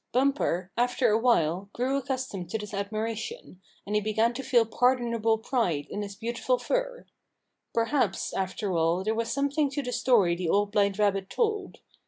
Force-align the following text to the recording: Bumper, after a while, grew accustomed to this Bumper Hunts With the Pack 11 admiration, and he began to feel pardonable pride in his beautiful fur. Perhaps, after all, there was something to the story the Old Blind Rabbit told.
Bumper, 0.11 0.71
after 0.75 1.11
a 1.11 1.17
while, 1.19 1.69
grew 1.73 1.95
accustomed 1.97 2.49
to 2.49 2.57
this 2.57 2.71
Bumper 2.71 3.05
Hunts 3.05 3.21
With 3.21 3.35
the 3.35 3.37
Pack 3.37 3.45
11 3.45 3.45
admiration, 3.45 3.61
and 3.85 3.95
he 3.95 4.01
began 4.01 4.33
to 4.33 4.41
feel 4.43 4.65
pardonable 4.65 5.37
pride 5.37 5.85
in 5.91 6.01
his 6.01 6.15
beautiful 6.15 6.57
fur. 6.57 7.05
Perhaps, 7.71 8.33
after 8.33 8.75
all, 8.75 9.03
there 9.03 9.13
was 9.13 9.31
something 9.31 9.69
to 9.69 9.83
the 9.83 9.91
story 9.91 10.35
the 10.35 10.49
Old 10.49 10.71
Blind 10.71 10.97
Rabbit 10.97 11.29
told. 11.29 11.81